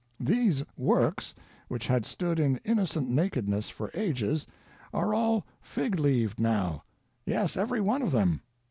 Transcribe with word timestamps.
These 0.19 0.63
works, 0.75 1.35
which 1.67 1.85
had 1.85 2.07
stood 2.07 2.39
in 2.39 2.59
innocent 2.65 3.07
nakedness 3.07 3.69
for 3.69 3.91
ages, 3.93 4.47
are 4.91 5.13
all 5.13 5.45
fig 5.61 5.99
leaved 5.99 6.39
now. 6.39 6.83
Yes, 7.23 7.55
every 7.55 7.81
one 7.81 8.01
of 8.01 8.09
them. 8.09 8.41